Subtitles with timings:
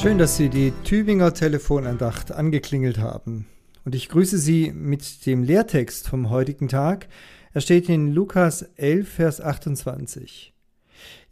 [0.00, 3.46] Schön, dass Sie die Tübinger Telefonandacht angeklingelt haben.
[3.84, 7.08] Und ich grüße Sie mit dem Lehrtext vom heutigen Tag.
[7.52, 10.54] Er steht in Lukas 11, Vers 28.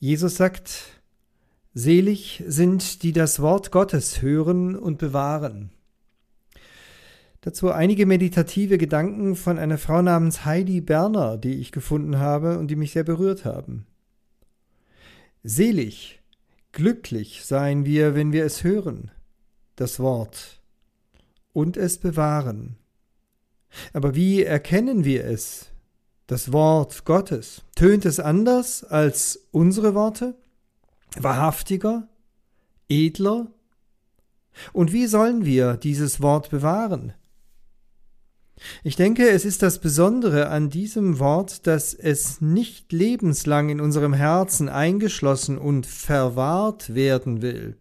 [0.00, 1.00] Jesus sagt,
[1.74, 5.70] Selig sind, die das Wort Gottes hören und bewahren.
[7.42, 12.66] Dazu einige meditative Gedanken von einer Frau namens Heidi Berner, die ich gefunden habe und
[12.66, 13.86] die mich sehr berührt haben.
[15.44, 16.20] Selig,
[16.76, 19.10] glücklich seien wir, wenn wir es hören,
[19.76, 20.60] das Wort,
[21.54, 22.76] und es bewahren.
[23.94, 25.70] Aber wie erkennen wir es,
[26.26, 27.62] das Wort Gottes?
[27.76, 30.34] Tönt es anders als unsere Worte?
[31.18, 32.08] Wahrhaftiger?
[32.90, 33.46] Edler?
[34.74, 37.14] Und wie sollen wir dieses Wort bewahren?
[38.82, 44.14] Ich denke, es ist das Besondere an diesem Wort, dass es nicht lebenslang in unserem
[44.14, 47.76] Herzen eingeschlossen und verwahrt werden will.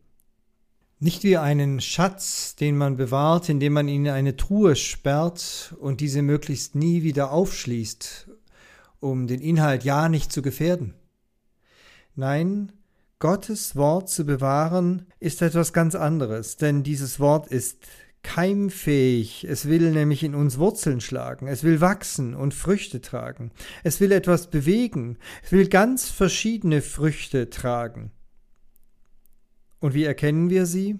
[0.99, 6.01] Nicht wie einen Schatz, den man bewahrt, indem man ihn in eine Truhe sperrt und
[6.01, 8.29] diese möglichst nie wieder aufschließt,
[8.99, 10.93] um den Inhalt ja nicht zu gefährden.
[12.15, 12.71] Nein,
[13.19, 17.87] Gottes Wort zu bewahren ist etwas ganz anderes, denn dieses Wort ist
[18.25, 19.45] keimfähig.
[19.45, 21.47] Es will nämlich in uns Wurzeln schlagen.
[21.47, 23.51] Es will wachsen und Früchte tragen.
[23.83, 25.17] Es will etwas bewegen.
[25.43, 28.11] Es will ganz verschiedene Früchte tragen.
[29.79, 30.99] Und wie erkennen wir sie?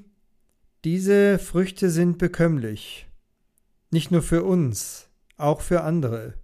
[0.84, 3.08] Diese Früchte sind bekömmlich.
[3.90, 6.36] Nicht nur für uns, auch für andere.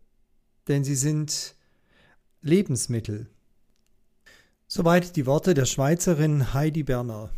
[0.68, 1.56] Denn sie sind
[2.42, 3.28] Lebensmittel.
[4.68, 7.30] Soweit die Worte der Schweizerin Heidi Berner.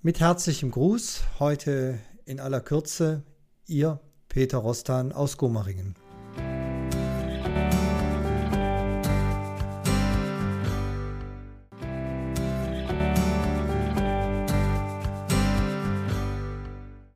[0.00, 3.24] Mit herzlichem Gruß heute in aller Kürze
[3.66, 5.96] Ihr Peter Rostan aus Gomaringen.